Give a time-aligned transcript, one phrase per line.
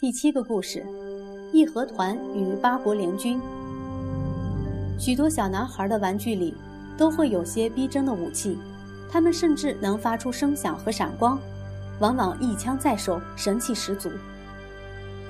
[0.00, 0.86] 第七个故事：
[1.52, 3.40] 义和团与八国联军。
[4.96, 6.54] 许多小男孩的玩具里
[6.96, 8.56] 都会有些逼真的武器，
[9.10, 11.36] 他们甚至能发出声响和闪光，
[11.98, 14.08] 往往一枪在手，神气十足。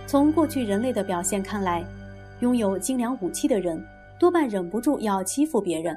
[0.06, 1.82] 从过去人类的表现看来，
[2.40, 3.82] 拥有精良武器的人
[4.20, 5.96] 多半忍不住要欺负别人。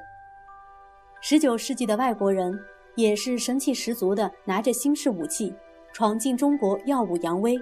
[1.19, 2.57] 十九世纪的外国人
[2.95, 5.53] 也是神气十足的，拿着新式武器
[5.91, 7.61] 闯进中国，耀武扬威。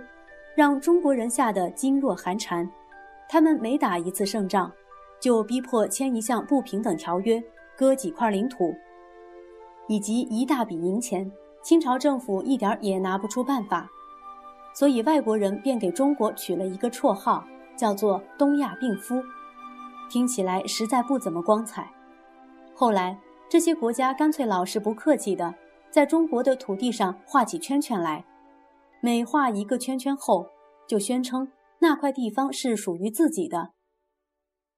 [0.59, 2.69] 让中国人吓得噤若寒蝉，
[3.29, 4.69] 他们每打一次胜仗，
[5.17, 7.41] 就逼迫签一项不平等条约，
[7.77, 8.75] 割几块领土，
[9.87, 11.31] 以及一大笔银钱。
[11.63, 13.89] 清朝政府一点也拿不出办法，
[14.75, 17.41] 所以外国人便给中国取了一个绰号，
[17.77, 19.23] 叫做“东亚病夫”，
[20.11, 21.89] 听起来实在不怎么光彩。
[22.75, 25.55] 后来，这些国家干脆老实不客气的，
[25.89, 28.25] 在中国的土地上画起圈圈来。
[29.01, 30.47] 每画一个圈圈后，
[30.87, 33.73] 就宣称那块地方是属于自己的。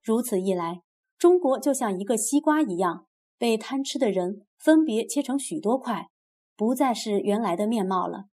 [0.03, 0.83] 如此一来，
[1.17, 6.09] 中国就像一个西瓜一样，被贪吃的人分别切成许多块，
[6.55, 8.25] 不再是原来的面貌了。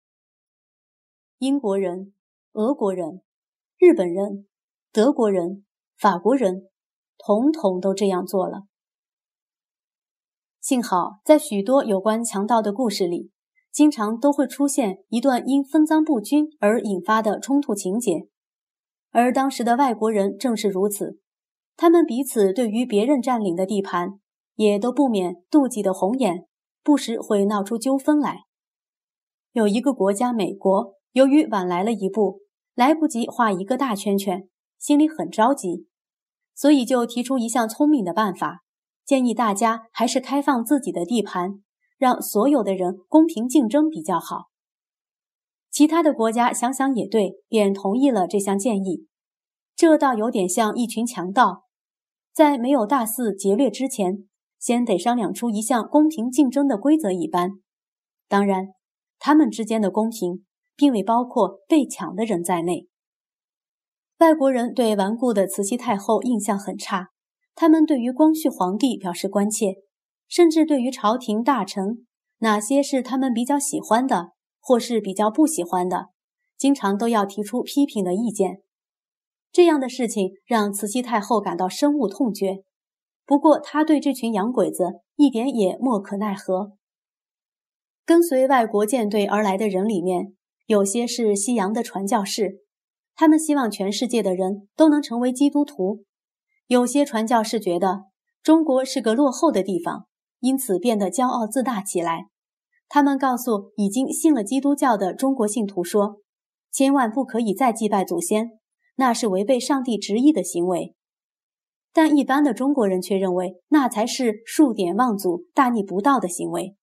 [1.37, 2.13] 英国人、
[2.53, 3.21] 俄国人、
[3.77, 4.47] 日本人、
[4.91, 5.65] 德国人、
[5.97, 6.67] 法国人，
[7.17, 8.63] 统统都这样做了。
[10.59, 13.31] 幸好，在许多有关强盗的故事里。
[13.77, 18.27] 经常都会出现一段因分赃不均而引发的冲突情节，
[19.11, 21.19] 而当时的外国人正是如此，
[21.75, 24.19] 他们彼此对于别人占领的地盘，
[24.55, 26.47] 也都不免妒忌的红眼，
[26.83, 28.45] 不时会闹出纠纷来。
[29.51, 32.39] 有一个国家美国，由于晚来了一步，
[32.73, 35.85] 来不及画一个大圈圈，心里很着急，
[36.55, 38.63] 所以就提出一项聪明的办法，
[39.05, 41.61] 建议大家还是开放自己的地盘。
[41.97, 44.49] 让所有的人公平竞争比较好。
[45.69, 49.05] 其他的国家想想也对，便同意了这项建议。
[49.75, 51.65] 这倒有点像一群强盗，
[52.33, 54.27] 在没有大肆劫掠之前，
[54.57, 57.51] 先得商量出一项公平竞争的规则一般。
[58.27, 58.69] 当然，
[59.19, 62.87] 他们之间的公平并未包括被抢的人在内。
[64.17, 67.09] 外国人对顽固的慈禧太后印象很差，
[67.53, 69.75] 他们对于光绪皇帝表示关切。
[70.27, 72.05] 甚至对于朝廷大臣，
[72.39, 76.09] 哪些是他们比较喜欢的，或是比较不喜欢的，
[76.57, 78.61] 经常都要提出批评的意见。
[79.51, 82.63] 这样的事情让慈禧太后感到深恶痛绝。
[83.25, 86.73] 不过，她对这群洋鬼子一点也莫可奈何。
[88.05, 92.59] 跟随外国舰队而来的人里面，有些是西洋的传教士，
[93.15, 96.03] 他们希望全世界的人都能成为基督徒；
[96.67, 98.03] 有些传教士觉得
[98.43, 100.07] 中国是个落后的地方。
[100.39, 102.27] 因此变得骄傲自大起来。
[102.89, 106.21] 他们告诉已经信了基督教的中国信徒说
[106.71, 108.51] ：“千万不可以再祭拜祖先，
[108.95, 110.93] 那是违背上帝旨意的行为。”
[111.91, 116.75] 但一般的中国人却认为那才是数典忘祖、大逆不道的行为，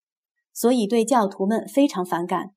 [0.53, 2.51] 所以对教徒们非常反感。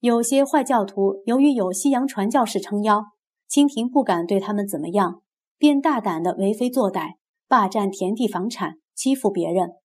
[0.00, 3.04] 有些坏教徒由于有西洋传教士撑腰，
[3.48, 5.22] 清廷不敢对他们怎么样，
[5.56, 7.16] 便大胆的为非作歹，
[7.46, 9.79] 霸占田地房产，欺负别人。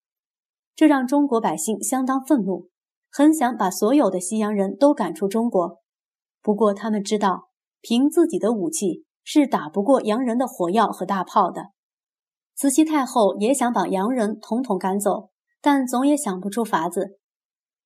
[0.76, 2.68] 这让中国百姓相当愤怒，
[3.10, 5.80] 很想把所有的西洋人都赶出中国。
[6.42, 7.48] 不过他们知道，
[7.82, 11.68] 凭自己的武器是打不过洋人的火药和大炮的。
[12.56, 15.30] 慈禧太后也想把洋人统统赶走，
[15.62, 17.20] 但总也想不出法子。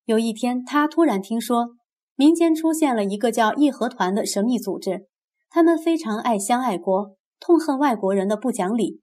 [0.04, 1.76] 有一天，她突然听说
[2.16, 5.06] 民间出现了一个叫义和团的神秘组织，
[5.48, 9.00] 他们非常爱乡爱国，痛恨外国人的不讲理。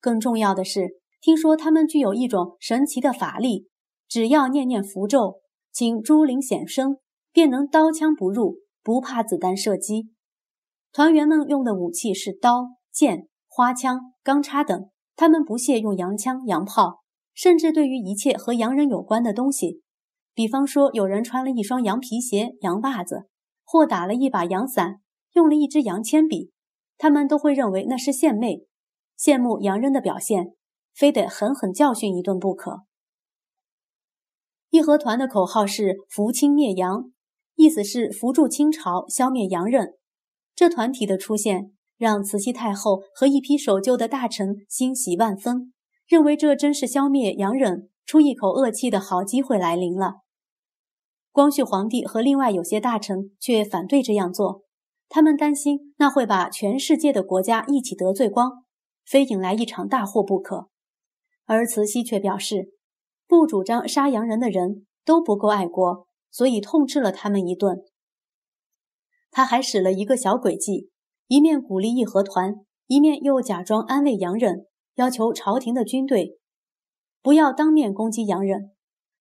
[0.00, 0.98] 更重要的是。
[1.20, 3.68] 听说他们具有一种神奇的法力，
[4.08, 5.40] 只要念念符咒，
[5.70, 6.96] 请诸灵显身，
[7.30, 10.08] 便能刀枪不入，不怕子弹射击。
[10.92, 17.00] 团员们用的武器是刀、剑、花枪、钢叉等，他们不屑用洋枪、洋炮，
[17.34, 19.82] 甚至对于一切和洋人有关的东西，
[20.34, 23.28] 比方说有人穿了一双羊皮鞋、洋袜子，
[23.62, 25.00] 或打了一把洋伞，
[25.34, 26.50] 用了一支洋铅笔，
[26.96, 28.64] 他们都会认为那是献媚，
[29.18, 30.54] 羡慕洋人的表现。
[30.94, 32.82] 非得狠狠教训一顿不可。
[34.70, 37.10] 义和团的口号是“扶清灭洋”，
[37.56, 39.94] 意思是扶助清朝，消灭洋人。
[40.54, 45.72] 这团体的出现，让慈禧太后和一批守旧的大臣欣喜万分，
[46.06, 50.20] 认为这真是消灭洋人、出一口恶气的好机会来临了。
[51.32, 54.62] 光绪皇帝和另外有些大臣却反对这样做，
[55.08, 58.64] 他们担心那会把全世界的国家一起得罪光，
[59.04, 60.68] 非引来一场大祸不可。
[61.50, 62.74] 而慈禧却表示，
[63.26, 67.82] 不主张杀洋人的人都不够爱国，所以痛斥了他们一顿。
[69.32, 70.90] 他还使了一个小诡计，
[71.26, 72.54] 一面鼓励义和团，
[72.86, 76.38] 一面又假装安慰洋人，要求朝廷的军队
[77.20, 78.70] 不要当面攻击洋人。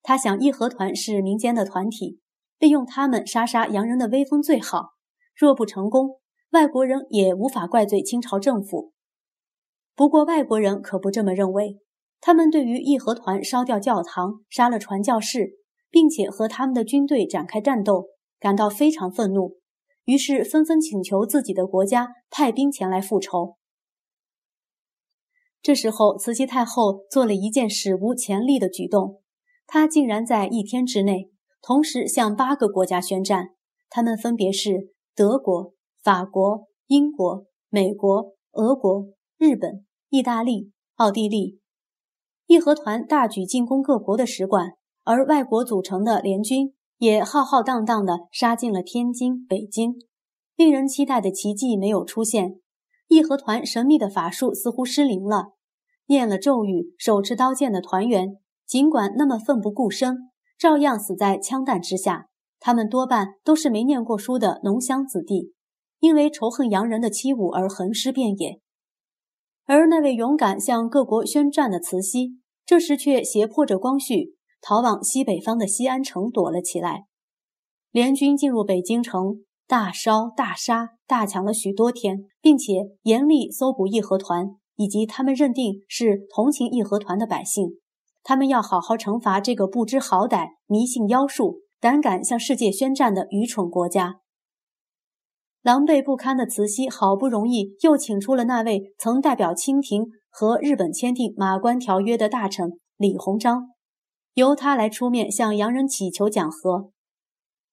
[0.04, 2.20] 他想义和团是民间的团体，
[2.60, 4.90] 利用他们杀杀洋人的威风最好。
[5.36, 6.20] 若不成功，
[6.52, 8.94] 外国人也无法怪罪清朝政府。
[9.96, 11.80] 不过外国人可不这么认为，
[12.22, 15.58] 他们对于义和团烧掉教堂、杀了传教士，
[15.90, 18.08] 并且和他们的军队展开战斗，
[18.40, 19.58] 感到非常愤怒，
[20.06, 23.58] 于是纷纷请求自己的国家派兵前来复仇。
[25.62, 29.22] 这时候，慈禧太后做了一件史无前例的举动，
[29.68, 31.32] 她竟然在一天之内
[31.62, 33.50] 同时向八个国家宣战，
[33.90, 39.86] 他们分别是德国、法国、英国、美国、俄国、日本。
[40.12, 41.60] 意大利、奥地利，
[42.50, 44.72] 义和团大举进攻各国的使馆，
[45.04, 49.94] 而外国组成的联军也浩浩荡荡地杀进了天津、北京。
[50.56, 52.60] 令人期待的奇迹没有出现，
[53.08, 55.50] 义和团神秘的法术似乎失灵了。
[56.08, 60.18] 念了咒语、手持刀剑的团员，尽管那么奋不顾身，
[60.58, 62.30] 照样死在枪弹之下。
[62.60, 65.54] 他们多半都是没念过书的农乡子弟，
[66.00, 68.60] 因为仇恨洋人的欺侮而横尸遍野。
[69.66, 72.39] 而那位勇敢向各国宣战的慈禧，
[72.70, 77.06] 这时却胁迫着光绪逃往西北方的西安城躲了起来。
[77.90, 87.80] 联军进入北京城，大烧大杀大抢了许多天，并且严厉搜捕义和团以及他们认定是同情义和团的百姓。
[88.22, 94.20] 他们要好好惩罚这个不知好歹、迷信妖术、胆敢向世界宣战的愚蠢国家。
[95.64, 103.72] 狼狈不堪的慈禧好不容易又请出了那位曾代表清廷和日本签订《马关条约》的大臣李鸿章，
[104.34, 106.92] 由他来出面向洋人乞求讲和。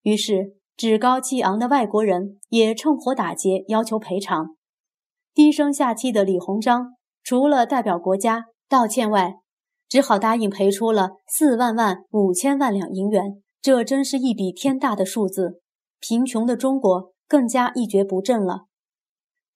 [0.03, 4.57] 于是，趾高气昂的外国人也趁火打劫，要求赔偿。
[5.35, 9.35] 低声下气的李鸿章除了代表国家道歉外，
[9.89, 13.43] 只好答应赔出了四万万五千万两银元。
[13.61, 15.61] 这真是一笔天大的数字！
[16.01, 17.13] 贫穷的中国。
[17.29, 18.67] 更加一蹶不振了。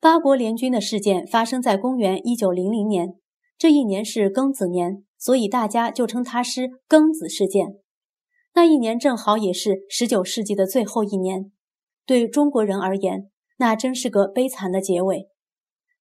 [0.00, 3.16] 八国联军的事件发生在公元一九零零年，
[3.58, 7.76] 这一年是庚子年，所以大家就称它是庚子事件。
[8.54, 11.52] 那一年正好也是十九世纪的最后一年，
[12.06, 15.28] 对中国人而言，那真是个悲惨的结尾。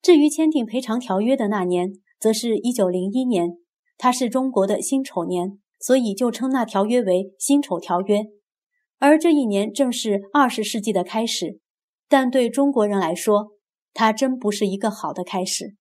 [0.01, 3.57] 至于签订赔偿条约的那年，则是一九零一年，
[3.97, 8.27] 它是中国的辛丑年，所以就称那条约为辛丑条约。
[8.97, 11.59] 而这一年正是二十世纪的开始，
[12.07, 13.49] 但对中国人来说，
[13.93, 15.75] 它真不是一个好的开始。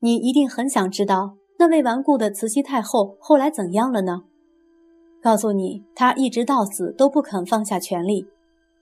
[0.00, 4.22] 你一定很想知道，那位顽固的慈禧太后后来怎样了呢？
[5.22, 8.26] 告诉你，她一直到死都不肯放下权力。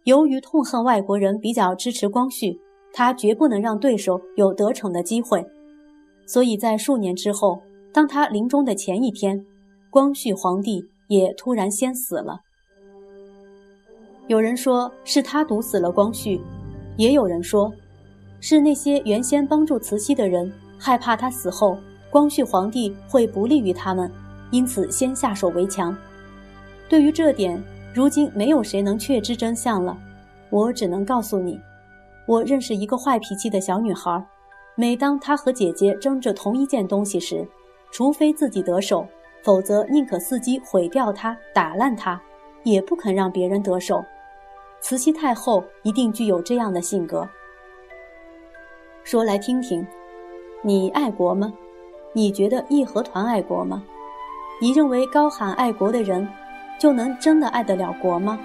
[0.05, 2.61] 由于痛恨外国人比较支持光绪，
[2.93, 5.45] 她绝不能让对手有得逞的机会。
[6.27, 7.61] 所以在数年之后，
[7.93, 9.45] 当她临终的前一天，
[9.91, 10.85] 光绪皇帝。
[11.09, 12.39] 也突然先死了。
[14.27, 16.39] 有人说是他毒死了光绪，
[16.99, 17.73] 也有人说，
[18.41, 21.79] 是那些原先帮助慈禧的人害怕她死后
[22.11, 24.11] 光绪皇帝会不利于他们，
[24.51, 25.97] 因此先下手为强。
[26.89, 27.63] 对于这点，
[27.95, 29.97] 如今没有谁能确知真相了。
[30.51, 31.61] 我只能告诉你，
[32.27, 34.21] 我认识一个坏脾气的小女孩，
[34.75, 37.47] 每当她和姐姐争着同一件东西时，
[37.93, 39.07] 除非自己得手。
[39.45, 42.21] 否则，宁可伺机毁掉它、打烂它，
[42.65, 44.05] 也不肯让别人得手。
[44.81, 47.29] 慈禧太后一定具有这样的性格。
[49.05, 49.87] 说来听听，
[50.63, 51.53] 你爱国吗？
[52.13, 53.83] 你觉得义和团爱国吗？
[54.61, 56.29] 你认为高喊爱国的人，
[56.81, 58.39] 就能真的爱得了国吗？